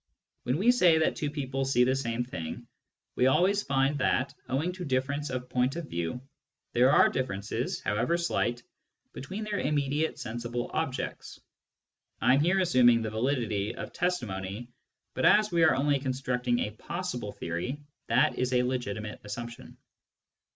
When 0.45 0.57
we 0.57 0.71
say 0.71 0.97
that 0.97 1.15
two 1.15 1.29
people 1.29 1.63
see 1.63 1.83
the 1.83 1.95
same 1.95 2.23
thing, 2.25 2.65
we 3.13 3.27
always 3.27 3.61
find 3.61 3.99
that, 3.99 4.33
owing 4.49 4.71
to 4.71 4.83
diflTerence 4.83 5.29
of 5.29 5.47
point 5.47 5.75
of 5.75 5.91
view, 5.91 6.19
there 6.73 6.89
are 6.91 7.07
differences, 7.07 7.81
how 7.81 7.95
ever 7.97 8.17
slight, 8.17 8.63
between 9.13 9.43
their 9.43 9.59
immediate 9.59 10.17
sensible 10.17 10.71
objects. 10.73 11.39
(I 12.19 12.33
am 12.33 12.39
here 12.39 12.59
assuming 12.59 13.03
the 13.03 13.11
validity 13.11 13.75
of 13.75 13.93
testimony, 13.93 14.69
but 15.13 15.23
as 15.25 15.51
we 15.51 15.63
are 15.65 15.75
only 15.75 15.99
constructing 15.99 16.57
a 16.61 16.71
possible 16.71 17.31
theory, 17.33 17.77
that 18.07 18.39
is 18.39 18.53
a 18.53 18.63
legitimate 18.63 19.21
assumption.) 19.23 19.77